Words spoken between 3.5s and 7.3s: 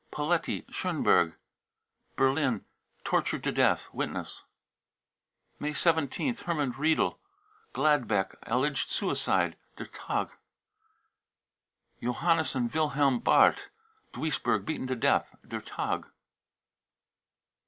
deat (Witness.) # May 1 7th. Hermann riedel,